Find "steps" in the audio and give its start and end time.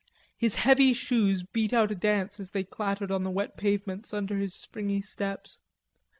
5.03-5.59